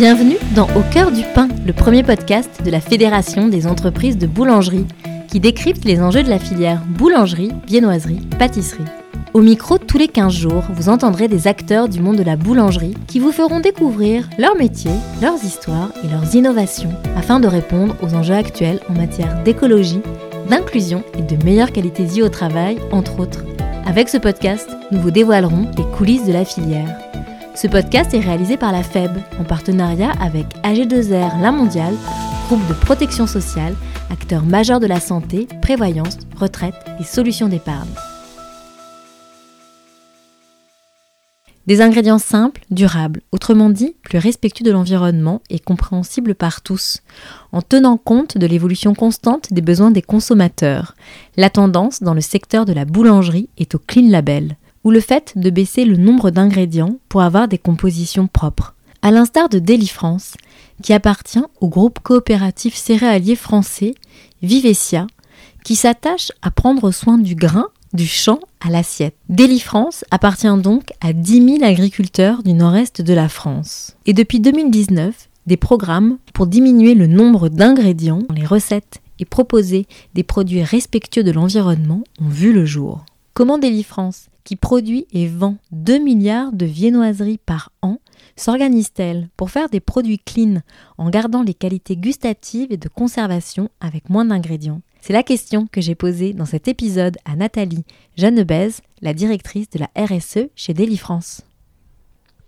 [0.00, 4.26] Bienvenue dans Au cœur du pain, le premier podcast de la Fédération des entreprises de
[4.26, 4.86] boulangerie,
[5.28, 8.86] qui décrypte les enjeux de la filière boulangerie, viennoiserie, pâtisserie.
[9.34, 12.96] Au micro, tous les 15 jours, vous entendrez des acteurs du monde de la boulangerie
[13.08, 18.14] qui vous feront découvrir leur métier, leurs histoires et leurs innovations afin de répondre aux
[18.14, 20.00] enjeux actuels en matière d'écologie,
[20.48, 23.44] d'inclusion et de meilleure qualité de vie au travail, entre autres.
[23.84, 27.09] Avec ce podcast, nous vous dévoilerons les coulisses de la filière.
[27.54, 31.96] Ce podcast est réalisé par la FEB en partenariat avec AG2R La Mondiale,
[32.46, 33.74] groupe de protection sociale,
[34.10, 37.88] acteur majeur de la santé, prévoyance, retraite et solutions d'épargne.
[41.66, 47.00] Des ingrédients simples, durables, autrement dit plus respectueux de l'environnement et compréhensibles par tous,
[47.52, 50.94] en tenant compte de l'évolution constante des besoins des consommateurs.
[51.36, 55.32] La tendance dans le secteur de la boulangerie est au clean label, ou le fait
[55.36, 58.74] de baisser le nombre d'ingrédients pour avoir des compositions propres.
[59.02, 60.34] À l'instar de Délifrance,
[60.82, 63.94] qui appartient au groupe coopératif céréalier français
[64.42, 65.06] Vivesia,
[65.64, 69.16] qui s'attache à prendre soin du grain du champ à l'assiette.
[69.28, 73.96] Délifrance appartient donc à 10 000 agriculteurs du nord-est de la France.
[74.06, 79.86] Et depuis 2019, des programmes pour diminuer le nombre d'ingrédients dans les recettes et proposer
[80.14, 83.04] des produits respectueux de l'environnement ont vu le jour.
[83.34, 87.98] Comment Délifrance, qui produit et vend 2 milliards de viennoiseries par an,
[88.36, 90.62] s'organise-t-elle pour faire des produits clean
[90.98, 94.82] en gardant les qualités gustatives et de conservation avec moins d'ingrédients?
[95.00, 97.84] C'est la question que j'ai posée dans cet épisode à Nathalie
[98.16, 101.42] Jeannebez, la directrice de la RSE chez Délifrance.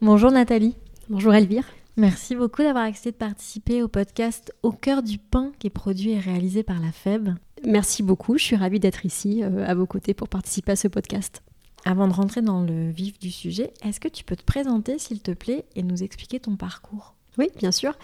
[0.01, 0.77] Bonjour Nathalie.
[1.09, 1.65] Bonjour Elvire.
[1.97, 6.13] Merci beaucoup d'avoir accepté de participer au podcast Au cœur du pain qui est produit
[6.13, 7.31] et réalisé par la FEB.
[7.65, 10.89] Merci beaucoup, je suis ravie d'être ici euh, à vos côtés pour participer à ce
[10.89, 11.43] podcast.
[11.85, 15.21] Avant de rentrer dans le vif du sujet, est-ce que tu peux te présenter s'il
[15.21, 17.15] te plaît et nous expliquer ton parcours?
[17.39, 17.95] Oui, bien sûr.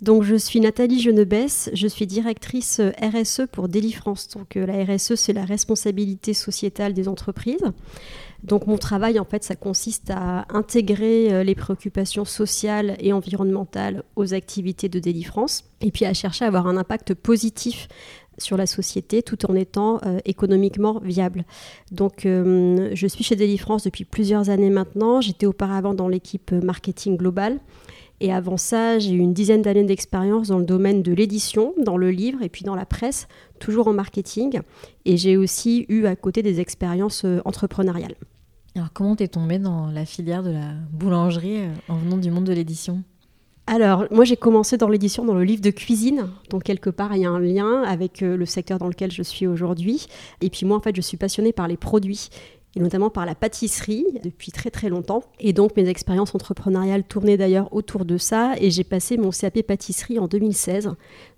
[0.00, 4.28] Donc, je suis Nathalie Genebesse, je suis directrice euh, RSE pour Délifrance.
[4.28, 7.64] Donc, euh, la RSE, c'est la responsabilité sociétale des entreprises.
[8.44, 14.04] Donc, mon travail, en fait, ça consiste à intégrer euh, les préoccupations sociales et environnementales
[14.16, 17.88] aux activités de Délifrance et puis à chercher à avoir un impact positif
[18.38, 21.44] sur la société tout en étant économiquement viable.
[21.92, 25.20] Donc je suis chez Délifrance depuis plusieurs années maintenant.
[25.20, 27.58] J'étais auparavant dans l'équipe marketing global.
[28.20, 31.96] Et avant ça, j'ai eu une dizaine d'années d'expérience dans le domaine de l'édition, dans
[31.96, 33.28] le livre et puis dans la presse,
[33.60, 34.60] toujours en marketing.
[35.04, 38.16] Et j'ai aussi eu à côté des expériences euh, entrepreneuriales.
[38.74, 42.44] Alors comment t'es tombée dans la filière de la boulangerie euh, en venant du monde
[42.44, 43.02] de l'édition?
[43.70, 46.28] Alors, moi, j'ai commencé dans l'édition, dans le livre de cuisine.
[46.48, 49.22] Donc, quelque part, il y a un lien avec euh, le secteur dans lequel je
[49.22, 50.06] suis aujourd'hui.
[50.40, 52.30] Et puis, moi, en fait, je suis passionnée par les produits
[52.76, 55.22] et notamment par la pâtisserie depuis très très longtemps.
[55.40, 59.62] Et donc mes expériences entrepreneuriales tournaient d'ailleurs autour de ça et j'ai passé mon CAP
[59.62, 60.90] pâtisserie en 2016.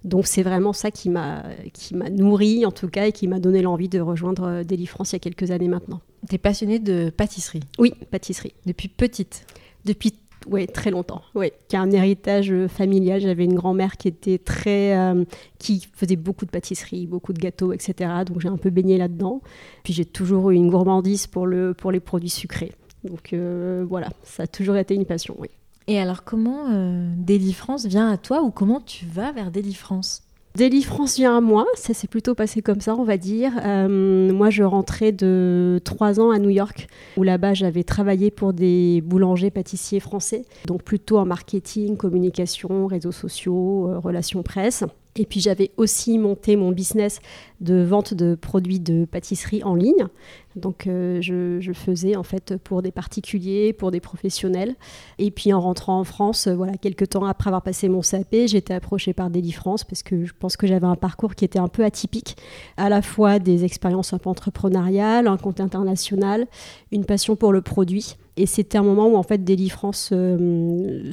[0.04, 3.38] Donc c'est vraiment ça qui m'a qui m'a nourri en tout cas et qui m'a
[3.38, 6.00] donné l'envie de rejoindre euh, Délifrance il y a quelques années maintenant.
[6.28, 7.62] Tu es passionnée de pâtisserie?
[7.78, 8.52] Oui, pâtisserie.
[8.66, 9.46] Depuis petite?
[9.84, 10.12] Depuis
[10.46, 11.22] oui, très longtemps.
[11.34, 13.20] Oui, qui a un héritage euh, familial.
[13.20, 15.24] J'avais une grand-mère qui était très, euh,
[15.58, 18.10] qui faisait beaucoup de pâtisseries, beaucoup de gâteaux, etc.
[18.26, 19.42] Donc j'ai un peu baigné là-dedans.
[19.82, 22.72] Puis j'ai toujours eu une gourmandise pour le, pour les produits sucrés.
[23.04, 25.36] Donc euh, voilà, ça a toujours été une passion.
[25.38, 25.48] Oui.
[25.86, 26.68] Et alors comment
[27.16, 30.22] Délifrance vient à toi ou comment tu vas vers Délifrance
[30.56, 33.52] Délifrance vient à moi, ça s'est plutôt passé comme ça, on va dire.
[33.64, 38.52] Euh, moi, je rentrais de trois ans à New York, où là-bas, j'avais travaillé pour
[38.52, 44.84] des boulangers pâtissiers français, donc plutôt en marketing, communication, réseaux sociaux, euh, relations presse.
[45.16, 47.20] Et puis j'avais aussi monté mon business
[47.60, 50.06] de vente de produits de pâtisserie en ligne.
[50.56, 54.74] Donc euh, je, faisais en fait pour des particuliers, pour des professionnels.
[55.18, 58.34] Et puis en rentrant en France, euh, voilà, quelques temps après avoir passé mon CAP,
[58.46, 61.68] j'étais approchée par Délifrance parce que je pense que j'avais un parcours qui était un
[61.68, 62.36] peu atypique,
[62.76, 66.46] à la fois des expériences un peu entrepreneuriales, un compte international,
[66.90, 68.16] une passion pour le produit.
[68.36, 71.10] Et c'était un moment où en fait Délifrance, euh,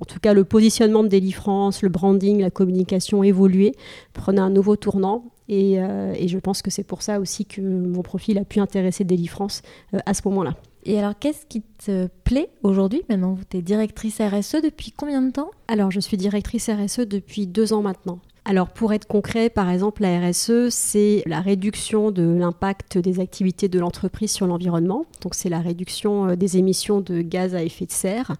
[0.00, 3.74] en tout cas le positionnement de Délifrance, le branding, la communication évoluait,
[4.12, 5.24] prenait un nouveau tournant.
[5.48, 8.60] Et, euh, et je pense que c'est pour ça aussi que mon profil a pu
[8.60, 9.62] intéresser Délifrance
[9.94, 10.54] euh, à ce moment-là.
[10.84, 13.02] Et alors, qu'est-ce qui te plaît aujourd'hui?
[13.08, 15.50] Maintenant, tu es directrice RSE depuis combien de temps?
[15.66, 18.20] Alors, je suis directrice RSE depuis deux ans maintenant.
[18.48, 23.66] Alors pour être concret, par exemple, la RSE, c'est la réduction de l'impact des activités
[23.66, 25.04] de l'entreprise sur l'environnement.
[25.20, 28.36] Donc c'est la réduction euh, des émissions de gaz à effet de serre.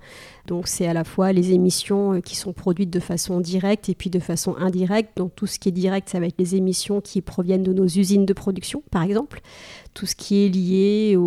[0.47, 3.97] Donc c'est à la fois les émissions euh, qui sont produites de façon directe et
[3.97, 5.17] puis de façon indirecte.
[5.17, 7.87] Donc tout ce qui est direct, ça va être les émissions qui proviennent de nos
[7.87, 9.41] usines de production, par exemple
[9.97, 11.19] tout ce qui est lié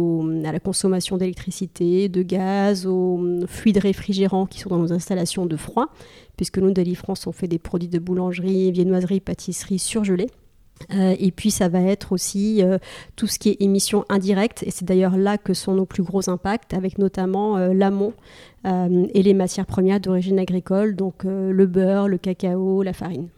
[0.46, 5.58] à la consommation d'électricité, de gaz, aux fluides réfrigérants qui sont dans nos installations de
[5.58, 5.88] froid,
[6.38, 10.30] puisque nous, France, on fait des produits de boulangerie, viennoiserie, pâtisserie surgelés.
[10.94, 12.78] Euh, et puis ça va être aussi euh,
[13.16, 16.30] tout ce qui est émissions indirectes, et c'est d'ailleurs là que sont nos plus gros
[16.30, 18.14] impacts, avec notamment euh, l'amont
[18.66, 23.30] et les matières premières d'origine agricole, donc le beurre, le cacao, la farine.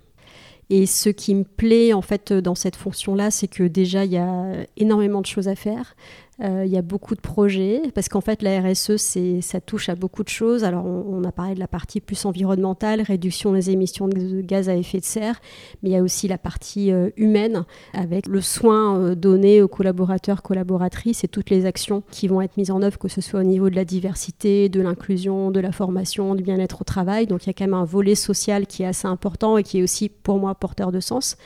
[0.73, 4.18] Et ce qui me plaît en fait dans cette fonction-là, c'est que déjà il y
[4.18, 4.45] a
[4.77, 5.97] énormément de choses à faire.
[6.43, 8.97] Euh, il y a beaucoup de projets parce qu'en fait la RSE
[9.41, 10.63] ça touche à beaucoup de choses.
[10.63, 14.75] Alors on, a parlé de la partie plus environnementale, réduction des émissions de gaz à
[14.75, 15.39] effet de serre,
[15.83, 19.67] mais il y a aussi la partie euh, humaine avec le soin euh, donné aux
[19.67, 23.41] collaborateurs, collaboratrices et toutes les actions qui vont être mises en œuvre, que ce soit
[23.41, 27.27] au niveau de la diversité, de l'inclusion, de la formation, du bien-être au travail.
[27.27, 29.79] Donc il y a quand même un volet social qui est assez important et qui
[29.79, 31.37] est aussi pour moi porteur de sens.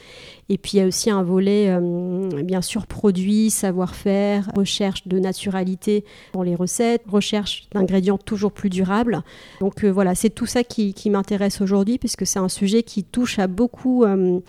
[0.49, 5.17] Et puis il y a aussi un volet, euh, bien sûr, produit, savoir-faire, recherche de
[5.17, 9.23] naturalité dans les recettes, recherche d'ingrédients toujours plus durables.
[9.59, 13.39] Donc euh, voilà, c'est tout ça qui, m'intéresse aujourd'hui, puisque c'est un sujet qui touche
[13.39, 14.39] à beaucoup euh,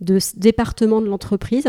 [0.00, 1.68] de départements de l'entreprise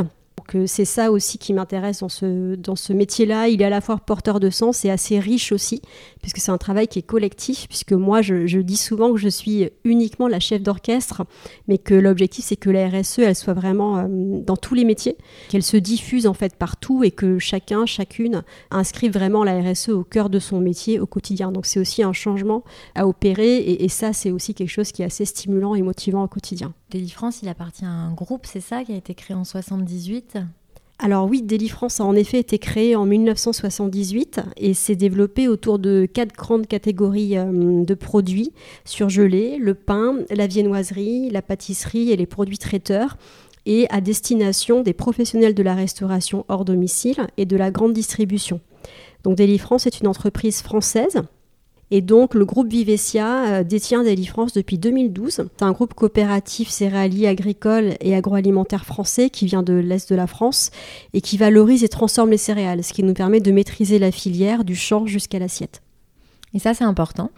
[0.65, 3.47] c'est ça aussi qui m'intéresse dans ce, dans ce métier-là.
[3.47, 5.81] Il est à la fois porteur de sens et assez riche aussi,
[6.21, 9.69] puisque c'est un travail qui est collectif, puisque moi, je, dis souvent que je suis
[9.83, 11.23] uniquement la chef d'orchestre,
[11.67, 15.17] mais que l'objectif, c'est que la RSE, elle soit vraiment euh, dans tous les métiers,
[15.49, 20.03] qu'elle se diffuse en fait partout et que chacun, chacune inscrive vraiment la RSE au
[20.03, 21.51] cœur de son métier au quotidien.
[21.51, 22.63] Donc c'est aussi un changement
[22.95, 26.27] à opérer et, ça, c'est aussi quelque chose qui est assez stimulant et motivant au
[26.27, 26.73] quotidien.
[27.09, 30.36] France, il appartient à un groupe, c'est ça, qui a été créé en 78
[30.99, 36.07] alors oui, France a en effet été créé en 1978 et s'est développé autour de
[36.11, 38.51] quatre grandes catégories euh, de produits
[38.83, 43.17] surgelés, le pain, la viennoiserie, la pâtisserie et les produits traiteurs
[43.67, 48.59] et à destination des professionnels de la restauration hors domicile et de la grande distribution.
[49.23, 51.21] Donc France est une entreprise française
[51.89, 55.31] et donc, le groupe Vivesia euh, détient France depuis 2012.
[55.31, 60.27] C'est un groupe coopératif céréalier agricole et agroalimentaire français qui vient de l'Est de la
[60.27, 60.71] France
[61.13, 64.65] et qui valorise et transforme les céréales, ce qui nous permet de maîtriser la filière
[64.65, 65.81] du champ jusqu'à l'assiette.
[66.53, 67.31] Et ça, c'est important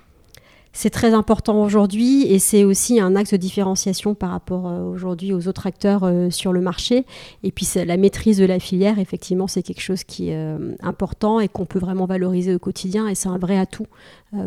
[0.71, 5.33] c'est très important aujourd'hui et c'est aussi un axe de différenciation par rapport euh, aujourd'hui
[5.33, 7.06] aux autres acteurs euh, sur le marché.
[7.44, 11.39] Et puis la maîtrise de la filière, effectivement, c'est quelque chose qui est euh, important
[11.39, 13.88] et qu'on peut vraiment valoriser au quotidien et c'est un vrai atout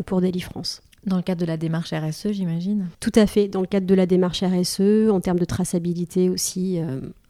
[0.05, 0.81] pour France.
[1.05, 2.87] Dans le cadre de la démarche RSE, j'imagine?
[3.01, 6.79] Tout à fait, dans le cadre de la démarche RSE, en termes de traçabilité aussi,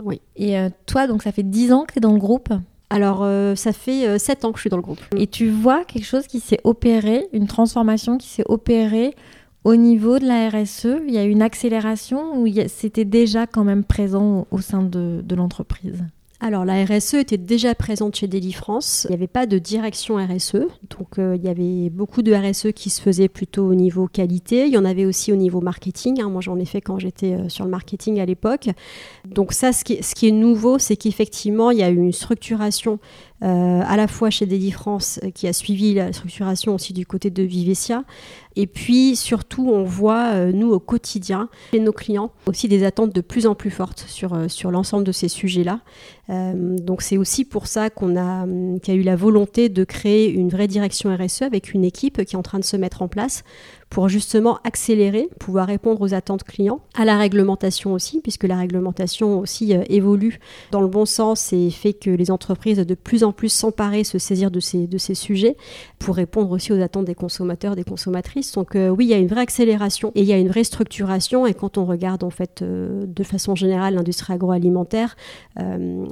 [0.04, 0.22] oui.
[0.36, 0.56] Et
[0.86, 2.54] toi, donc ça fait 10 ans que tu es dans le groupe?
[2.94, 5.00] Alors, euh, ça fait 7 euh, ans que je suis dans le groupe.
[5.18, 9.16] Et tu vois quelque chose qui s'est opéré, une transformation qui s'est opérée
[9.64, 13.84] au niveau de la RSE Il y a une accélération ou c'était déjà quand même
[13.84, 16.04] présent au, sein de l'entreprise?
[16.44, 19.08] Alors la RSE était déjà présente chez France.
[19.08, 22.74] Il n'y avait pas de direction RSE, donc euh, il y avait beaucoup de RSE
[22.76, 24.66] qui se faisait plutôt au niveau qualité.
[24.66, 26.20] Il y en avait aussi au niveau marketing.
[26.22, 26.30] Hein.
[26.30, 28.68] Moi j'en ai fait quand j'étais euh, sur le marketing à l'époque.
[29.24, 33.00] Donc ça, ce qui est nouveau, c'est qu'effectivement il y a eu une structuration
[33.46, 37.30] à la fois chez Daily France, euh, qui a suivi la structuration aussi du côté
[37.30, 38.04] de Vivesia.
[38.56, 43.14] Et puis surtout, on voit, euh, nous, au quotidien, chez nos clients, aussi des attentes
[43.14, 45.80] de plus en plus fortes sur, sur l'ensemble de ces sujets-là.
[46.30, 50.50] donc c'est aussi pour ça qu'on a, hum, a eu la volonté de créer une
[50.50, 53.44] vraie direction RSE avec une équipe qui est en train de se mettre en place
[53.94, 59.38] pour justement accélérer, pouvoir répondre aux attentes clients, à la réglementation aussi, puisque la réglementation
[59.38, 60.40] aussi euh, évolue
[60.72, 64.18] dans le bon sens et fait que les entreprises de plus en plus s'emparer, se
[64.18, 65.56] saisir de ces, de ces sujets
[66.00, 68.54] pour répondre aussi aux attentes des consommateurs, des consommatrices.
[68.54, 70.64] Donc euh, oui, il y a une vraie accélération et il y a une vraie
[70.64, 75.16] structuration et quand on regarde en fait euh, de façon générale l'industrie agroalimentaire,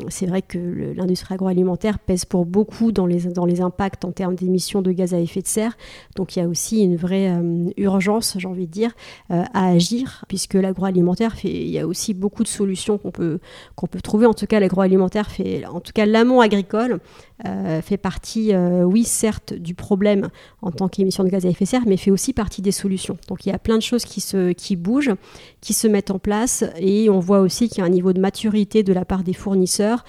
[0.09, 4.35] c'est vrai que l'industrie agroalimentaire pèse pour beaucoup dans les, dans les impacts en termes
[4.35, 5.75] d'émissions de gaz à effet de serre.
[6.15, 7.31] Donc il y a aussi une vraie
[7.77, 8.91] urgence, j'ai envie de dire,
[9.31, 13.39] euh, à agir, puisque l'agroalimentaire fait, il y a aussi beaucoup de solutions qu'on peut,
[13.75, 14.25] qu'on peut trouver.
[14.25, 16.99] En tout cas, l'agroalimentaire fait, en tout cas, l'amont agricole
[17.47, 20.29] euh, fait partie, euh, oui, certes, du problème
[20.61, 23.17] en tant qu'émission de gaz à effet de serre, mais fait aussi partie des solutions.
[23.27, 25.15] Donc, il y a plein de choses qui se, bougent,
[25.59, 28.19] qui se mettent en place, et on voit aussi qu'il y a un niveau de
[28.19, 30.05] maturité de la part des fournisseurs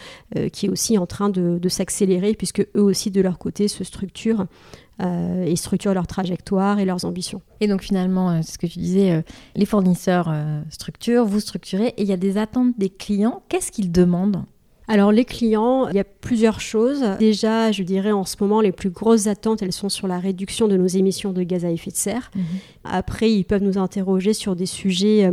[0.53, 3.85] qui est aussi en train de, de s'accélérer, puisque eux aussi, de leur côté, se
[3.85, 4.47] structurent
[5.03, 7.43] euh, et structurent leur trajectoire et leurs ambitions.
[7.61, 9.23] Et donc finalement, euh, c'est ce que tu disais, euh,
[9.57, 10.33] les fournisseurs
[10.71, 13.43] structurent, vous structurez, et il y a des attentes des clients.
[13.49, 14.45] Qu'est-ce qu'ils demandent?
[14.89, 17.03] Alors les clients, il y a plusieurs choses.
[17.19, 20.69] Déjà, je dirais en ce moment, les plus grosses attentes, elles sont sur la réduction
[20.69, 22.31] de nos émissions de gaz à effet de serre.
[22.35, 22.43] Mhm.
[22.85, 25.31] Après, ils peuvent nous interroger sur des sujets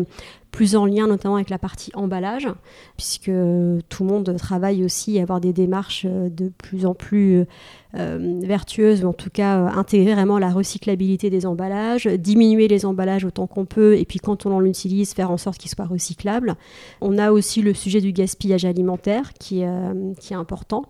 [0.51, 2.47] plus en lien notamment avec la partie emballage,
[2.97, 7.45] puisque tout le monde travaille aussi à avoir des démarches de plus en plus
[7.95, 13.25] euh, vertueuses, ou en tout cas intégrer vraiment la recyclabilité des emballages, diminuer les emballages
[13.25, 16.55] autant qu'on peut, et puis quand on en utilise, faire en sorte qu'ils soient recyclables.
[17.01, 20.85] On a aussi le sujet du gaspillage alimentaire qui, est important.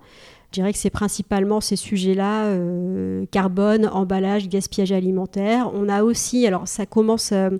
[0.52, 5.70] Je dirais que c'est principalement ces sujets-là, euh, carbone, emballage, gaspillage alimentaire.
[5.76, 7.52] On a aussi, alors ça commence, euh,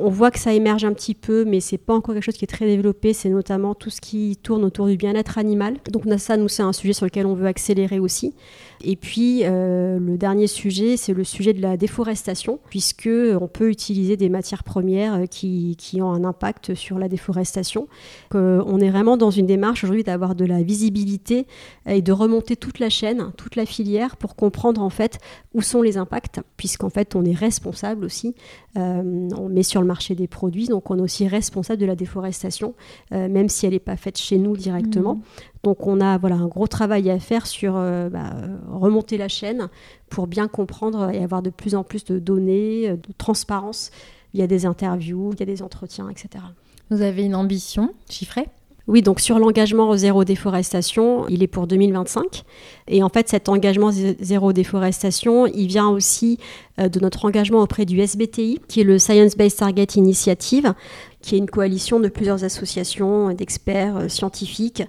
[0.00, 2.44] on voit que ça émerge un petit peu, mais c'est pas encore quelque chose qui
[2.44, 3.12] est très développé.
[3.12, 5.76] C'est notamment tout ce qui tourne autour du bien-être animal.
[5.90, 8.34] Donc ça, nous, c'est un sujet sur lequel on veut accélérer aussi.
[8.82, 13.68] Et puis euh, le dernier sujet, c'est le sujet de la déforestation, puisque on peut
[13.68, 17.88] utiliser des matières premières euh, qui, ont un impact sur la déforestation.
[18.32, 21.46] on est vraiment dans une démarche aujourd'hui d'avoir de la visibilité
[21.86, 25.18] et de remonter toute la chaîne, toute la filière, pour comprendre en fait
[25.52, 28.34] où sont les impacts, puisqu'en fait on est responsable aussi.
[28.76, 31.96] Euh, on met sur le marché des produits, donc on est aussi responsable de la
[31.96, 32.74] déforestation,
[33.10, 35.16] même si elle n'est pas faite chez nous directement.
[35.16, 35.22] Mmh.
[35.62, 38.32] Donc on a voilà, un gros travail à faire sur euh, bah,
[38.70, 39.68] remonter la chaîne
[40.08, 43.90] pour bien comprendre et avoir de plus en plus de données, euh, de transparence.
[44.32, 46.44] Il y a des interviews, il y a des entretiens, etc.
[46.90, 48.48] Vous avez une ambition chiffrée?
[48.90, 52.42] Oui, donc sur l'engagement zéro déforestation, il est pour 2025.
[52.88, 56.38] Et en fait, cet engagement zéro déforestation, il vient aussi
[56.80, 60.74] euh, de notre engagement auprès du SBTI, qui est le Science Based Target Initiative,
[61.22, 64.82] qui est une coalition de plusieurs associations d'experts euh, scientifiques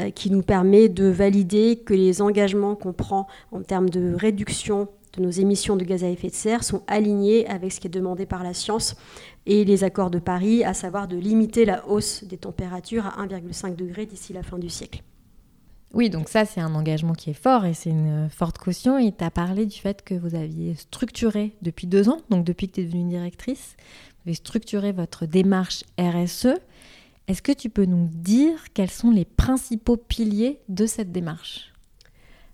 [0.00, 4.88] euh, qui nous permet de valider que les engagements qu'on prend en termes de réduction
[5.16, 7.90] de nos émissions de gaz à effet de serre sont alignés avec ce qui est
[7.90, 8.96] demandé par la science
[9.46, 13.76] et les accords de Paris, à savoir de limiter la hausse des températures à 1,5
[13.76, 15.02] degré d'ici la fin du siècle.
[15.94, 18.98] Oui, donc ça, c'est un engagement qui est fort et c'est une forte caution.
[18.98, 22.68] Et tu as parlé du fait que vous aviez structuré depuis deux ans, donc depuis
[22.68, 26.58] que tu es devenue directrice, vous avez structuré votre démarche RSE.
[27.28, 31.72] Est-ce que tu peux nous dire quels sont les principaux piliers de cette démarche?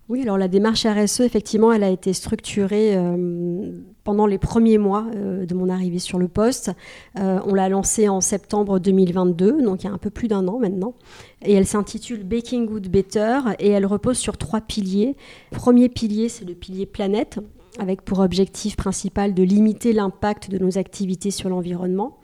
[0.09, 3.71] Oui, alors la démarche RSE, effectivement, elle a été structurée euh,
[4.03, 6.73] pendant les premiers mois euh, de mon arrivée sur le poste.
[7.19, 10.49] Euh, on l'a lancée en septembre 2022, donc il y a un peu plus d'un
[10.49, 10.95] an maintenant.
[11.43, 15.17] Et elle s'intitule Baking Good Better et elle repose sur trois piliers.
[15.53, 17.39] premier pilier, c'est le pilier planète,
[17.79, 22.19] avec pour objectif principal de limiter l'impact de nos activités sur l'environnement.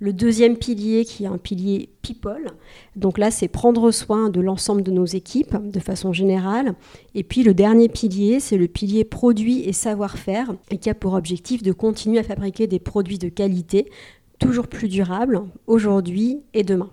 [0.00, 2.52] Le deuxième pilier, qui est un pilier people,
[2.94, 6.74] donc là, c'est prendre soin de l'ensemble de nos équipes de façon générale.
[7.16, 11.64] Et puis le dernier pilier, c'est le pilier produit et savoir-faire, qui a pour objectif
[11.64, 13.90] de continuer à fabriquer des produits de qualité,
[14.38, 16.90] toujours plus durables, aujourd'hui et demain.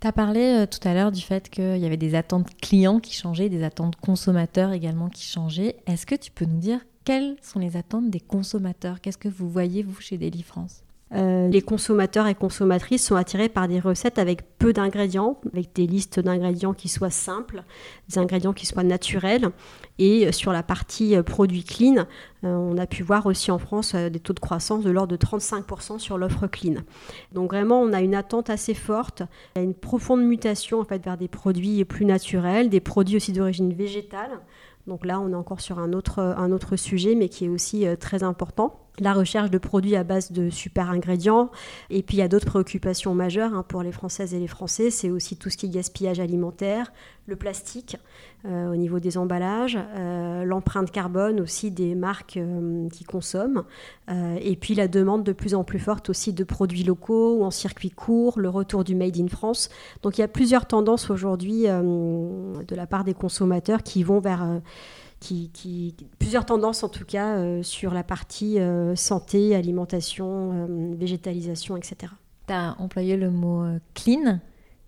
[0.00, 3.00] Tu as parlé euh, tout à l'heure du fait qu'il y avait des attentes clients
[3.00, 5.76] qui changeaient, des attentes consommateurs également qui changeaient.
[5.86, 9.00] Est-ce que tu peux nous dire quelles sont les attentes des consommateurs?
[9.00, 13.48] Qu'est-ce que vous voyez, vous, chez Daily France euh, les consommateurs et consommatrices sont attirés
[13.48, 17.62] par des recettes avec peu d'ingrédients, avec des listes d'ingrédients qui soient simples,
[18.08, 19.48] des ingrédients qui soient naturels.
[19.98, 22.06] Et euh, sur la partie euh, produits clean,
[22.44, 25.98] on a pu voir aussi en France des taux de croissance de l'ordre de 35%
[25.98, 26.74] sur l'offre clean.
[27.32, 29.24] Donc vraiment, on a une attente assez forte,
[29.56, 34.30] une profonde mutation en fait vers des produits plus naturels, des produits aussi d'origine végétale.
[34.86, 37.86] Donc là, on est encore sur un autre, un autre sujet, mais qui est aussi
[37.98, 41.50] très important la recherche de produits à base de super ingrédients.
[41.90, 44.90] Et puis il y a d'autres préoccupations majeures hein, pour les Françaises et les Français,
[44.90, 46.92] c'est aussi tout ce qui est gaspillage alimentaire,
[47.26, 47.96] le plastique
[48.46, 53.64] euh, au niveau des emballages, euh, l'empreinte carbone aussi des marques euh, qui consomment,
[54.40, 57.50] et puis la demande de plus en plus forte aussi de produits locaux ou en
[57.50, 59.68] circuit court, le retour du Made in France.
[60.02, 64.60] Donc il y a plusieurs tendances aujourd'hui de la part des consommateurs qui vont vers
[65.20, 71.76] qui, plusieurs tendances en tout cas euh, sur la partie euh, santé, alimentation, euh, végétalisation,
[71.76, 72.12] etc.
[72.46, 74.40] Tu as employé le mot clean,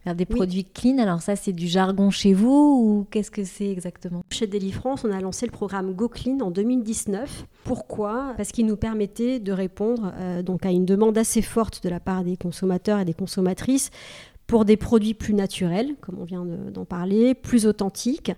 [0.02, 0.98] faire des produits clean.
[0.98, 4.22] Alors ça, c'est du jargon chez vous ou qu'est-ce que c'est exactement?
[4.30, 7.44] Chez Deli France, on a lancé le programme Go Clean en 2019.
[7.64, 8.32] Pourquoi?
[8.38, 12.24] Parce qu'il nous permettait de répondre donc à une demande assez forte de la part
[12.24, 13.90] des consommateurs et des consommatrices
[14.50, 18.32] pour des produits plus naturels, comme on vient d'en parler, plus authentiques,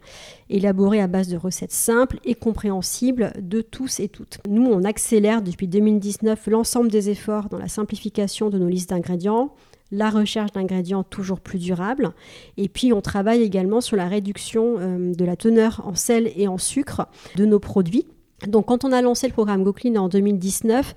[0.51, 4.39] élaborés à base de recettes simples et compréhensibles de tous et toutes.
[4.47, 9.55] Nous, on accélère depuis 2019 l'ensemble des efforts dans la simplification de nos listes d'ingrédients,
[9.91, 12.13] la recherche d'ingrédients toujours plus durables.
[12.59, 16.47] Et puis, on travaille également sur la réduction euh, de la teneur en sel et
[16.47, 18.05] en sucre de nos produits.
[18.47, 20.95] Donc, quand on a lancé le programme GoClean en 2019,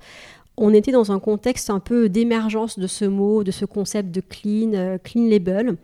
[0.56, 4.20] on était dans un contexte un peu d'émergence de ce mot, de ce concept de
[4.20, 5.76] clean, euh, clean label.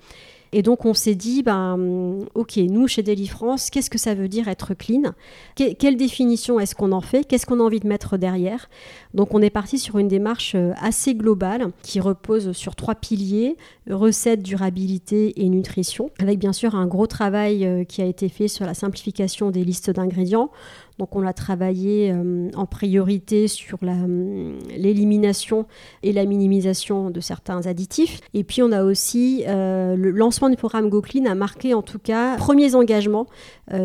[0.54, 4.28] Et donc on s'est dit, ben, ok, nous chez Daily France, qu'est-ce que ça veut
[4.28, 5.14] dire être clean?
[5.56, 7.24] Quelle définition est-ce qu'on en fait?
[7.24, 8.68] Qu'est-ce qu'on a envie de mettre derrière?
[9.14, 13.56] Donc on est parti sur une démarche euh, assez globale qui repose sur trois piliers
[13.88, 18.48] recettes, durabilité et nutrition, avec bien sûr un gros travail euh, qui a été fait
[18.48, 20.50] sur la simplification des listes d'ingrédients.
[20.98, 25.66] Donc on a travaillé euh, en priorité sur euh, l'élimination
[26.02, 28.20] et la minimisation de certains additifs.
[28.34, 31.98] Et puis on a aussi euh, le lancement du programme GoClean a marqué en tout
[31.98, 33.26] cas premiers engagements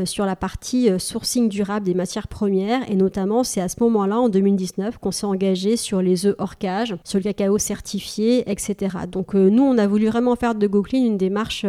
[0.04, 2.90] sur la partie sourcing durable des matières premières.
[2.92, 6.58] Et notamment c'est à ce moment-là, en 2019, qu'on s'est engagé sur les œufs hors
[6.58, 8.98] cage, sur le cacao certifié, etc.
[9.10, 11.66] Donc nous, on a voulu vraiment faire de GoClean une démarche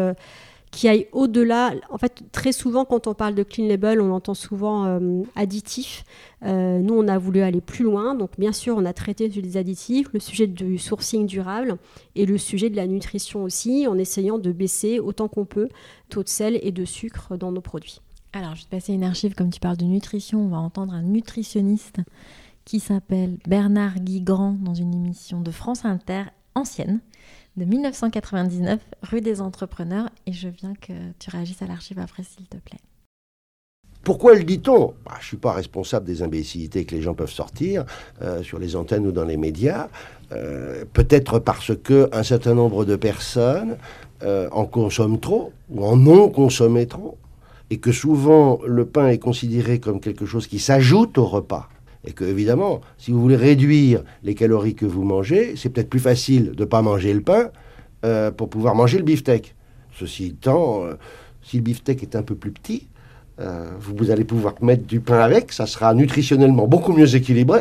[0.71, 1.73] qui aille au-delà.
[1.91, 6.05] En fait, très souvent, quand on parle de clean label, on entend souvent euh, additifs.
[6.45, 8.15] Euh, nous, on a voulu aller plus loin.
[8.15, 11.77] Donc, bien sûr, on a traité des additifs, le sujet du sourcing durable
[12.15, 15.69] et le sujet de la nutrition aussi, en essayant de baisser autant qu'on peut
[16.09, 18.01] taux de sel et de sucre dans nos produits.
[18.33, 21.03] Alors, je vais passer une archive, comme tu parles de nutrition, on va entendre un
[21.03, 22.01] nutritionniste
[22.65, 26.25] qui s'appelle Bernard Guigrand dans une émission de France Inter
[26.59, 27.01] ancienne
[27.57, 32.47] de 1999, rue des Entrepreneurs, et je viens que tu réagisses à l'archive après, s'il
[32.47, 32.79] te plaît.
[34.05, 34.95] Pourquoi le dit-on?
[35.05, 37.85] Bah, Je ne suis pas responsable des imbécilités que les gens peuvent sortir
[38.23, 39.89] euh, sur les antennes ou dans les médias.
[40.33, 43.77] Euh, peut-être parce que un certain nombre de personnes
[44.23, 47.19] euh, en consomment trop ou en ont consommé trop,
[47.71, 51.69] et que souvent le pain est considéré comme quelque chose qui s'ajoute au repas
[52.09, 56.01] et que, évidemment, si vous voulez réduire les calories que vous mangez, c'est peut-être plus
[56.01, 57.51] facile de ne pas manger le pain
[58.07, 59.55] euh, pour pouvoir manger le beefsteak.
[59.93, 60.95] Ceci étant, euh,
[61.43, 62.89] si le beefsteak est un peu plus petit,
[63.41, 67.61] euh, vous allez pouvoir mettre du pain avec, ça sera nutritionnellement beaucoup mieux équilibré,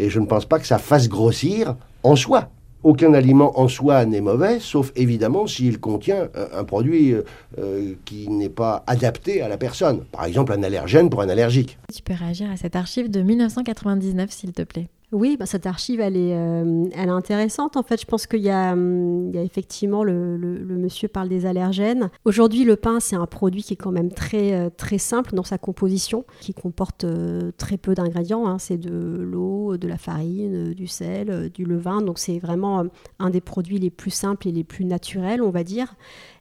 [0.00, 2.50] et je ne pense pas que ça fasse grossir en soi
[2.82, 7.22] aucun aliment en soi n'est mauvais, sauf évidemment s'il contient un, produit euh,
[7.58, 10.04] euh, qui n'est pas adapté à la personne.
[10.12, 11.78] Par exemple, un allergène pour un allergique.
[11.94, 14.88] Tu peux réagir à cette archive de 1999, s'il te plaît.
[15.10, 17.78] Oui, bah, cette archive, elle est, euh, elle est intéressante.
[17.78, 20.36] En fait, je pense qu'il y, a, hum, effectivement, le,
[20.68, 22.10] monsieur parle des allergènes.
[22.26, 25.44] Aujourd'hui, le pain, c'est un produit qui est quand même très, euh, très simple dans
[25.44, 28.46] sa composition, qui comporte euh, très peu d'ingrédients.
[28.46, 28.58] Hein.
[28.58, 32.02] C'est de l'eau, de la farine, du sel, du levain.
[32.02, 32.84] Donc, c'est vraiment
[33.18, 35.94] un des produits les plus simples et les plus naturels, on va dire.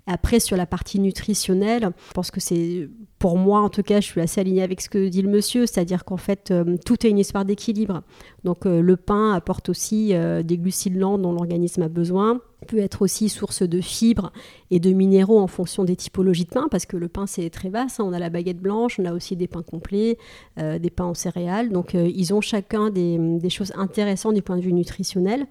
[0.07, 4.05] Après, sur la partie nutritionnelle, je pense que c'est, pour moi en tout cas, je
[4.05, 7.09] suis assez alignée avec ce que dit le monsieur, c'est-à-dire qu'en fait, euh, tout est
[7.09, 8.03] une histoire d'équilibre.
[8.43, 12.79] Donc euh, le pain apporte aussi euh, des glucides lents dont l'organisme a besoin peut
[12.79, 14.31] être aussi source de fibres
[14.71, 17.69] et de minéraux en fonction des typologies de pain, parce que le pain c'est très
[17.69, 17.99] vaste.
[17.99, 18.05] Hein.
[18.07, 20.17] On a la baguette blanche, on a aussi des pains complets,
[20.57, 21.69] euh, des pains en céréales.
[21.69, 25.45] Donc euh, ils ont chacun des, choses intéressantes du point de vue nutritionnel.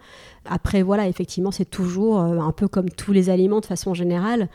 [0.44, 4.48] Après voilà, effectivement c'est toujours euh, un peu comme tous les aliments de façon générale,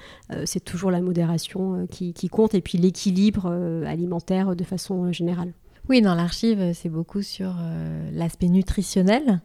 [0.45, 3.47] c'est toujours la modération qui, qui, compte et puis l'équilibre
[3.85, 5.53] alimentaire de façon générale.
[5.89, 7.55] Oui, dans l'archive, c'est beaucoup sur
[8.13, 9.41] l'aspect nutritionnel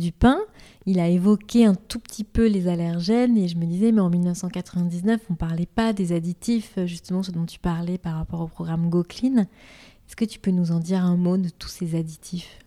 [0.00, 0.38] du pain.
[0.86, 4.10] Il a évoqué un tout petit peu les allergènes et je me disais, mais en
[4.10, 8.90] 1999, on parlait pas des additifs, justement ce dont tu parlais par rapport au programme
[8.90, 9.38] GoClean.
[9.38, 12.58] Est-ce que tu peux nous en dire un mot de tous ces additifs?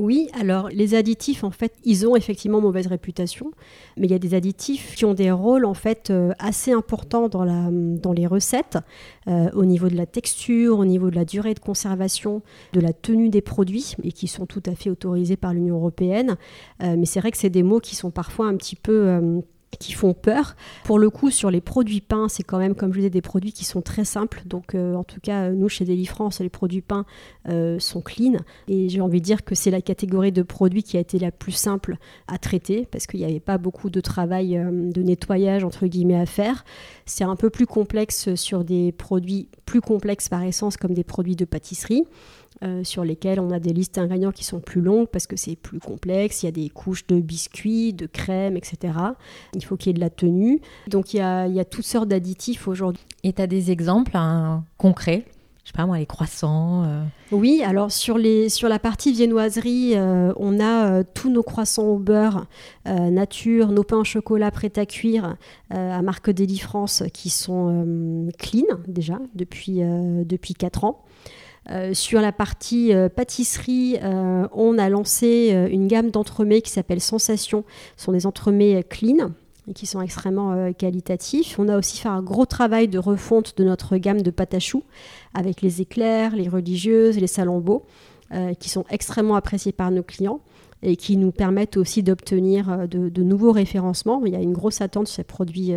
[0.00, 3.52] Oui, alors les additifs, en fait, ils ont effectivement mauvaise réputation,
[3.98, 7.28] mais il y a des additifs qui ont des rôles en fait euh, assez importants
[7.28, 8.78] dans, les recettes,
[9.28, 12.40] euh, au niveau de la texture, au niveau de la durée de conservation,
[12.72, 16.36] de la tenue des produits, et qui sont tout à fait autorisés par l'Union européenne.
[16.82, 19.42] Euh, mais c'est vrai que c'est des mots qui sont parfois un petit peu
[19.80, 20.54] qui font peur.
[20.84, 23.52] Pour le coup, sur les produits peints, c'est quand même, comme je disais, des produits
[23.52, 24.42] qui sont très simples.
[24.44, 27.06] Donc, euh, en tout cas, nous, chez Deli France, les produits peints
[27.48, 28.34] euh, sont clean.
[28.68, 31.32] Et j'ai envie de dire que c'est la catégorie de produits qui a été la
[31.32, 31.96] plus simple
[32.28, 36.20] à traiter, parce qu'il n'y avait pas beaucoup de travail euh, de nettoyage, entre guillemets,
[36.20, 36.64] à faire.
[37.06, 41.36] C'est un peu plus complexe sur des produits plus complexes par essence, comme des produits
[41.36, 42.04] de pâtisserie.
[42.62, 45.56] Euh, sur lesquels on a des listes d'ingrédients qui sont plus longues parce que c'est
[45.56, 46.42] plus complexe.
[46.42, 48.92] Il y a des couches de biscuits, de crème, etc.
[49.54, 50.60] Il faut qu'il y ait de la tenue.
[50.86, 53.02] Donc il y a, toutes sortes d'additifs aujourd'hui.
[53.24, 55.24] Et tu as des exemples hein, concrets?
[55.64, 57.02] Je sais pas moi, les croissants euh.
[57.32, 61.98] Oui, alors sur, les, sur la partie viennoiserie, euh, on a tous nos croissants au
[61.98, 62.44] beurre
[62.84, 65.36] nature, nos pains au chocolat prêts à cuire
[65.70, 71.04] à marque Deli France qui sont clean déjà depuis, depuis 4 ans.
[71.68, 77.00] Euh, sur la partie euh, pâtisserie, euh, on a lancé une gamme d'entremets qui s'appelle
[77.00, 77.64] Sensation.
[77.96, 79.32] Ce sont des entremets clean
[79.68, 81.58] et qui sont extrêmement qualitatifs.
[81.58, 84.58] On a aussi fait un gros travail de refonte de notre gamme de pâte à
[84.58, 84.82] choux
[85.34, 87.84] avec les éclairs, les religieuses, les salambeaux.
[88.58, 90.40] qui sont extrêmement appréciés par nos clients
[90.82, 94.22] et qui nous permettent aussi d'obtenir de, nouveaux référencements.
[94.24, 95.24] Il y a une grosse attente sur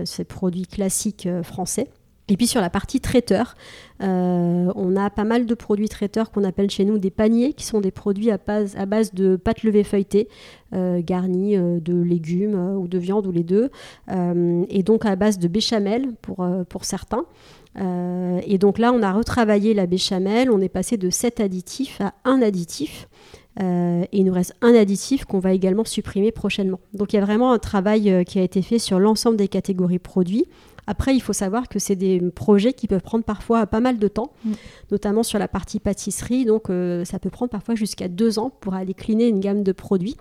[0.05, 1.87] ces produits classiques français.
[2.29, 3.55] Et puis sur la partie traiteur,
[4.01, 7.65] euh, on a pas mal de produits traiteurs qu'on appelle chez nous des paniers, qui
[7.65, 10.29] sont des produits à base, de pâte levée feuilletée,
[10.73, 13.69] euh, garnis euh, de légumes ou de viande ou les deux,
[14.09, 17.25] et donc à base de béchamel pour, pour certains.
[17.75, 22.13] et donc là, on a retravaillé la béchamel, on est passé de 7 additifs à
[22.23, 23.09] 1 additif.
[23.59, 26.79] et il nous reste un additif qu'on va également supprimer prochainement.
[26.93, 29.99] Donc il y a vraiment un travail qui a été fait sur l'ensemble des catégories
[29.99, 30.45] produits
[30.87, 34.07] après, il faut savoir que c'est des projets qui peuvent prendre parfois pas mal de
[34.07, 34.53] temps, mm.
[34.91, 36.45] notamment sur la partie pâtisserie.
[36.45, 39.71] Donc, euh, ça peut prendre parfois jusqu'à deux ans pour aller cliner une gamme de
[39.71, 40.17] produits.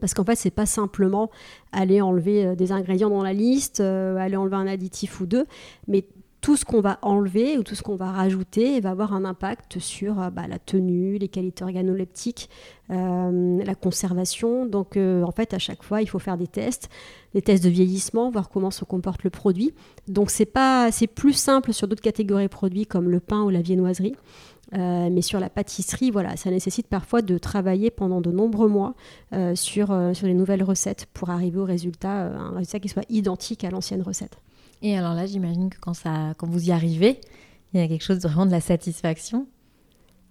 [0.00, 1.30] Parce qu'en fait, c'est pas simplement
[1.72, 5.44] aller enlever euh, des ingrédients dans la liste, euh, aller enlever un additif ou deux,
[5.86, 6.06] mais
[6.42, 9.78] tout ce qu'on va enlever ou tout ce qu'on va rajouter va avoir un impact
[9.78, 12.50] sur euh, bah, la tenue, les qualités organoleptiques,
[12.90, 14.66] euh, la conservation.
[14.66, 16.90] Donc euh, en fait, à chaque fois, il faut faire des tests,
[17.32, 19.72] des tests de vieillissement, voir comment se comporte le produit.
[20.08, 23.48] Donc c'est pas, c'est plus simple sur d'autres catégories de produits comme le pain ou
[23.48, 24.16] la viennoiserie.
[24.72, 28.94] mais sur la pâtisserie, voilà, ça nécessite parfois de travailler pendant de nombreux mois
[29.54, 33.70] sur, sur les nouvelles recettes pour arriver au résultat, un résultat qui soit identique à
[33.70, 34.38] l'ancienne recette.
[34.82, 37.20] Et alors là, j'imagine que quand, ça, quand vous y arrivez,
[37.72, 39.46] il y a quelque chose de vraiment de la satisfaction.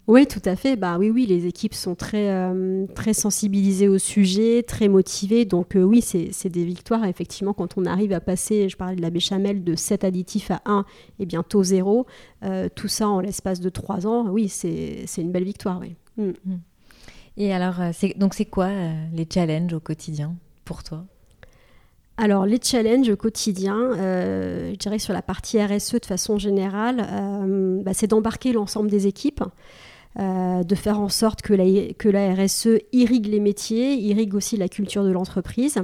[0.08, 0.76] Oui, tout à fait.
[0.76, 5.46] Bah oui, oui, les équipes sont très, euh, très sensibilisées au sujet, très motivées.
[5.46, 7.06] Donc euh, oui, c'est des victoires.
[7.06, 10.62] Effectivement, quand on arrive à passer, je parlais de la béchamel, de 7 additifs à
[10.66, 10.86] 1
[11.20, 12.08] et bientôt 0,
[12.44, 15.80] euh, tout ça en l'espace de 3 ans, oui, c'est une belle victoire.
[15.80, 15.96] Oui.
[16.18, 16.32] Mm.
[16.46, 16.60] Mm.
[17.38, 17.76] Et alors,
[18.18, 18.70] donc c'est quoi
[19.14, 20.36] les challenges au quotidien
[20.66, 21.06] pour toi?
[22.22, 27.08] Alors les challenges au quotidien, euh, je dirais sur la partie RSE de façon générale,
[27.12, 29.44] euh, bah, c'est d'embarquer l'ensemble des équipes,
[30.20, 35.04] euh, de faire en sorte que la, RSE irrigue les métiers, irrigue aussi la culture
[35.04, 35.80] de l'entreprise.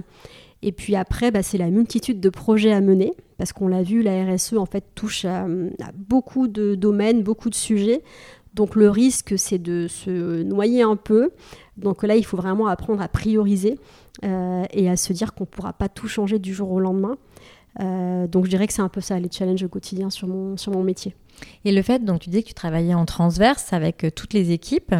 [0.61, 4.03] Et puis après, bah, c'est la multitude de projets à mener, parce qu'on l'a vu,
[4.03, 5.47] la RSE en fait touche à,
[5.95, 8.03] beaucoup de domaines, beaucoup de sujets.
[8.57, 11.29] Donc le risque, c'est de se noyer un peu.
[11.77, 13.79] Donc là, il faut vraiment apprendre à prioriser
[14.25, 17.17] euh, et à se dire qu'on ne pourra pas tout changer du jour au lendemain.
[17.79, 20.57] Euh, donc je dirais que c'est un peu ça, les challenges au quotidien sur mon,
[20.57, 21.15] sur mon métier.
[21.65, 24.51] Et le fait, donc tu disais que tu travaillais en transverse avec euh, toutes les
[24.51, 24.95] équipes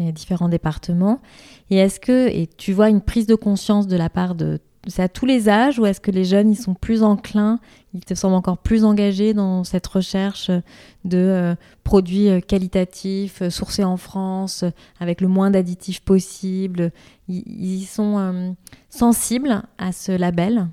[0.00, 1.20] et différents départements.
[1.70, 5.02] Et est-ce que et tu vois une prise de conscience de la part de c'est
[5.02, 7.58] à tous les âges ou est-ce que les jeunes ils sont plus enclins,
[7.94, 10.50] ils te semblent encore plus engagés dans cette recherche
[11.04, 14.64] de euh, produits euh, qualitatifs, euh, sourcés en France,
[15.00, 16.92] avec le moins d'additifs possible?
[17.28, 18.54] Ils, ils, sont
[18.88, 20.68] sensibles à ce label?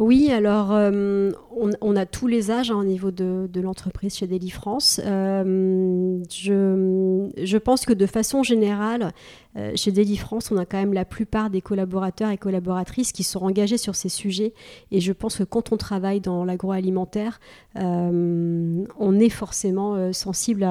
[0.00, 4.48] Oui, alors euh, on, a tous les âges hein, au niveau de, l'entreprise chez Daily
[4.48, 4.98] France.
[5.04, 9.12] Euh, je, pense que de façon générale,
[9.56, 13.24] euh, chez Daily France, on a quand même la plupart des collaborateurs et collaboratrices qui
[13.24, 14.54] sont engagés sur ces sujets.
[14.90, 17.38] Et je pense que quand on travaille dans l'agroalimentaire,
[17.74, 20.62] on est forcément sensible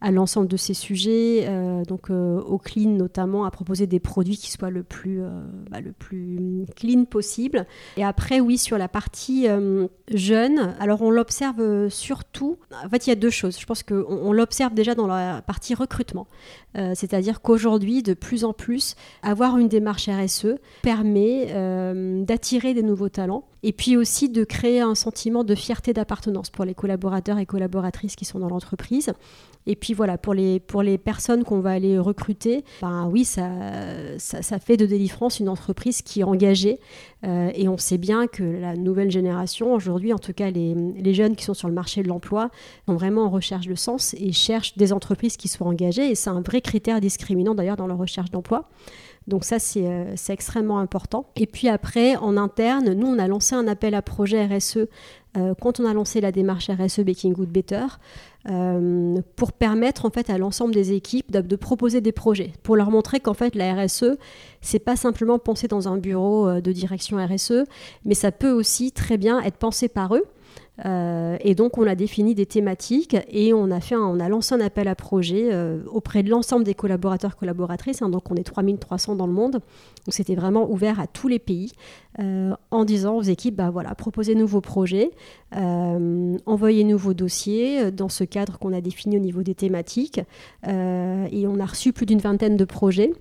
[0.00, 1.48] à, l'ensemble de ces sujets.
[1.88, 5.20] donc au clean notamment, à proposer des produits qui soient le plus,
[5.68, 5.78] bah,
[6.76, 7.66] clean possible.
[7.96, 12.58] Et après, oui, sur la partie euh, jeune, alors on l'observe euh, surtout.
[12.84, 13.58] En fait, il y a deux choses.
[13.58, 16.26] Je pense qu'on on, l'observe déjà dans la partie recrutement.
[16.76, 21.46] Euh, c'est-à-dire qu'aujourd'hui, de plus en plus, avoir une démarche RSE permet
[22.26, 26.64] d'attirer des nouveaux talents et puis aussi de créer un sentiment de fierté d'appartenance pour
[26.64, 29.12] les collaborateurs et collaboratrices qui sont dans l'entreprise.
[29.66, 33.50] Et puis voilà, pour les, pour les personnes qu'on va aller recruter, ben oui, ça,
[34.18, 36.80] ça, fait de Délifrance une entreprise qui est engagée.
[37.24, 41.12] Euh, et on sait bien que la nouvelle génération, aujourd'hui, en tout cas les, les,
[41.12, 42.50] jeunes qui sont sur le marché de l'emploi,
[42.86, 46.10] sont vraiment en recherche de sens et cherchent des entreprises qui soient engagées.
[46.10, 48.70] Et c'est un vrai critère discriminant d'ailleurs dans leur recherche d'emploi.
[49.28, 51.26] Donc ça, euh, c'est extrêmement important.
[51.36, 54.78] Et puis après, en interne, nous, on a lancé un appel à projet RSE
[55.36, 57.86] euh, quand on a lancé la démarche RSE Baking Good Better.
[58.48, 62.90] Euh, pour permettre en fait à l'ensemble des équipes de, proposer des projets, pour leur
[62.90, 64.16] montrer qu'en fait la RSE,
[64.62, 67.64] c'est pas simplement pensé dans un bureau de direction RSE,
[68.06, 70.24] mais ça peut aussi très bien être pensé par eux
[70.84, 74.94] euh, et donc, on a défini des thématiques et on a, lancé un appel à
[74.94, 78.02] projet euh, auprès de l'ensemble des collaborateurs collaboratrices.
[78.02, 79.52] Hein, donc, on est 3300 dans le monde.
[79.52, 79.62] Donc,
[80.10, 81.72] c'était vraiment ouvert à tous les pays
[82.20, 85.10] euh, en disant aux équipes bah, voilà, proposez-nous vos projets,
[85.52, 90.20] envoyez-nous vos dossiers dans ce cadre qu'on a défini au niveau des thématiques.
[90.66, 93.12] et on a reçu plus d'une vingtaine de projets.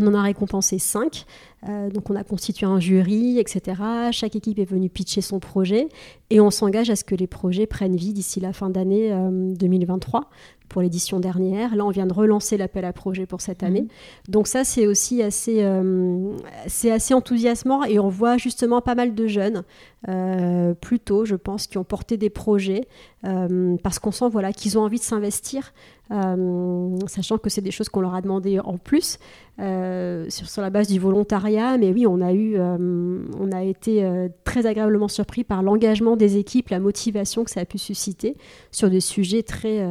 [0.00, 1.26] On en a récompensé 5.
[1.68, 3.80] Euh, donc on a constitué un jury, etc.
[4.10, 5.88] Chaque équipe est venue pitcher son projet
[6.30, 10.20] et on s'engage à ce que les projets prennent vie d'ici la fin d'année 2023
[10.20, 10.24] euh,
[10.72, 11.76] pour l'édition dernière.
[11.76, 13.82] Là, on vient de relancer l'appel à projet pour cette année.
[13.82, 13.88] Mhm.
[14.28, 16.32] Donc ça, c'est aussi assez, euh,
[16.66, 19.62] c'est assez enthousiasmant et on voit justement pas mal de jeunes,
[20.08, 22.88] euh, plutôt, je pense, qui ont porté des projets
[23.24, 25.72] euh, parce qu'on sent voilà, qu'ils ont envie de s'investir,
[26.10, 29.18] euh, sachant que c'est des choses qu'on leur a demandé en plus
[29.60, 31.78] euh, sur, sur la base du volontariat.
[31.78, 34.04] Mais oui, on a, eu, euh, on a été
[34.44, 38.36] très agréablement surpris par l'engagement des équipes, la motivation que ça a pu susciter
[38.72, 39.86] sur des sujets très,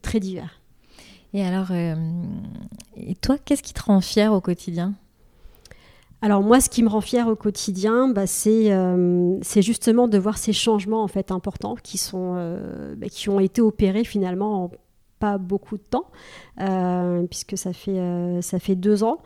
[0.00, 0.60] très divers.
[1.34, 1.94] Et alors, euh,
[2.96, 4.94] et toi, qu'est-ce qui te rend fier au quotidien?
[6.20, 10.18] Alors moi, ce qui me rend fière au quotidien, bah, c'est euh, c'est justement de
[10.18, 14.64] voir ces changements en fait importants qui sont euh, bah, qui ont été opérés finalement
[14.64, 14.70] en
[15.18, 16.06] pas beaucoup de temps,
[16.60, 19.18] euh, puisque ça fait euh, ça fait deux ans.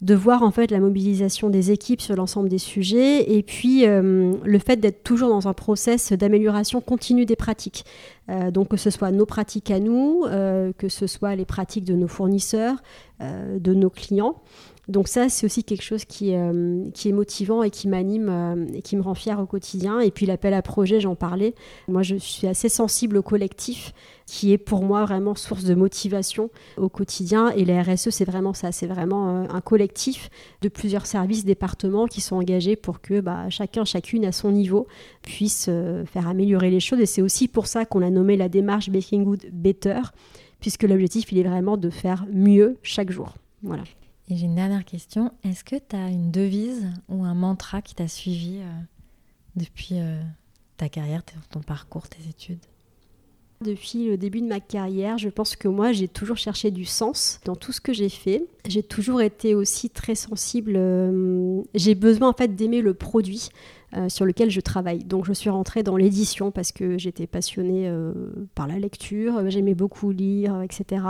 [0.00, 4.32] De voir en fait la mobilisation des équipes sur l'ensemble des sujets et puis euh,
[4.42, 7.84] le fait d'être toujours dans un process d'amélioration continue des pratiques.
[8.30, 11.84] Euh, donc que ce soit nos pratiques à nous, euh, que ce soit les pratiques
[11.84, 12.76] de nos fournisseurs,
[13.20, 14.40] de nos clients.
[14.88, 18.82] Donc ça, c'est aussi quelque chose qui, euh, est motivant et qui m'anime euh, et
[18.82, 20.00] qui me rend fière au quotidien.
[20.00, 21.54] Et puis l'appel à projet, j'en parlais.
[21.86, 23.92] Moi, je suis assez sensible au collectif,
[24.26, 27.50] qui est pour moi vraiment source de motivation au quotidien.
[27.50, 28.72] Et la RSE, c'est vraiment ça.
[28.72, 30.28] C'est vraiment euh, un collectif
[30.62, 34.86] de plusieurs services, départements qui sont engagés pour que bah, chacun, chacune à son niveau
[35.22, 35.70] puisse
[36.06, 37.00] faire améliorer les choses.
[37.00, 40.00] Et c'est aussi pour ça qu'on a nommé la démarche Making Good Better,
[40.58, 43.34] puisque l'objectif, il est vraiment de faire mieux chaque jour.
[43.62, 43.84] Voilà.
[44.30, 45.32] Et j'ai une dernière question.
[45.42, 48.64] Est-ce que tu as une devise ou un mantra qui t'a suivi euh,
[49.56, 50.22] depuis euh,
[50.76, 52.60] ta carrière, ton parcours, tes études?
[53.60, 57.40] Depuis le début de ma carrière, je pense que moi, j'ai toujours cherché du sens
[57.44, 58.44] dans tout ce que j'ai fait.
[58.68, 60.74] J'ai toujours été aussi très sensible.
[60.76, 63.48] euh, j'ai besoin en fait d'aimer le produit
[64.06, 65.02] sur lequel je travaille.
[65.02, 67.92] Donc, je suis rentrée dans l'édition parce que j'étais passionnée
[68.54, 69.50] par la lecture.
[69.50, 71.02] J'aimais beaucoup lire, etc.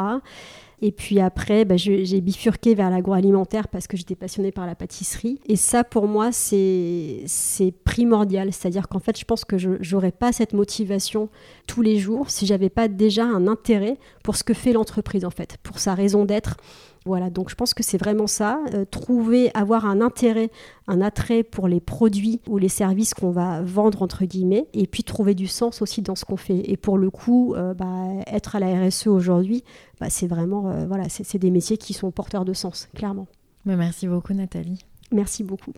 [0.82, 5.40] Et puis après, bah, j'ai bifurqué vers l'agroalimentaire parce que j'étais passionnée par la pâtisserie.
[5.46, 8.52] Et ça, pour moi, c'est c'est primordial.
[8.52, 11.28] C'est-à-dire qu'en fait, je pense que je n'aurais pas cette motivation
[11.66, 15.30] tous les jours si j'avais pas déjà un intérêt pour ce que fait l'entreprise, en
[15.30, 16.56] fait, pour sa raison d'être.
[17.06, 20.50] Voilà, donc je pense que c'est vraiment ça, euh, trouver, avoir un intérêt,
[20.86, 25.02] un attrait pour les produits ou les services qu'on va vendre, entre guillemets, et puis
[25.02, 26.70] trouver du sens aussi dans ce qu'on fait.
[26.70, 29.64] Et pour le coup, euh, bah, être à la RSE aujourd'hui,
[29.98, 33.28] bah, c'est vraiment, euh, voilà, c'est des métiers qui sont porteurs de sens, clairement.
[33.64, 34.84] Mais Merci beaucoup Nathalie.
[35.10, 35.72] Merci beaucoup.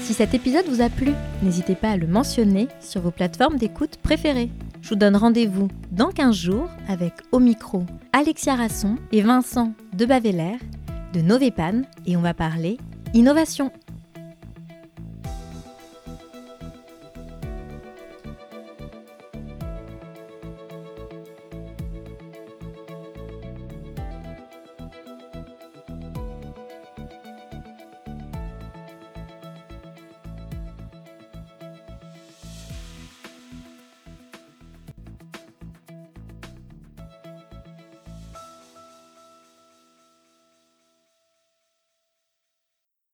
[0.00, 3.98] Si cet épisode vous a plu, n'hésitez pas à le mentionner sur vos plateformes d'écoute
[4.02, 4.50] préférées.
[4.82, 10.04] Je vous donne rendez-vous dans 15 jours avec au micro Alexia Rasson et Vincent de
[10.04, 10.58] Bavellaire
[11.12, 12.78] de Novépan et on va parler
[13.14, 13.70] innovation.